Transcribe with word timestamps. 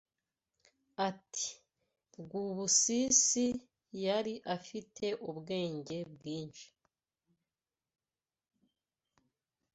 Ati 1.09 1.47
“Rwubusisi 2.21 3.45
yari 4.05 4.33
afite 4.55 5.05
ubwenge 5.29 5.97
bwinshi 6.13 6.67